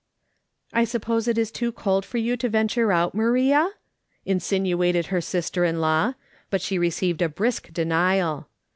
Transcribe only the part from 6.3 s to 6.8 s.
but she